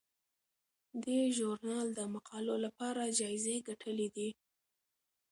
دې 1.03 1.19
ژورنال 1.37 1.87
د 1.95 1.99
مقالو 2.13 2.55
لپاره 2.65 3.13
جایزې 3.19 3.55
ګټلي 3.67 4.07
دي. 4.15 4.29